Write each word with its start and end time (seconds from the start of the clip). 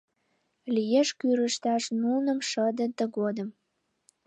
Лиеш 0.73 1.09
кӱрышташ 1.19 1.83
нуным 2.03 2.39
шыдын 2.49 2.91
тыгодым. 2.97 3.49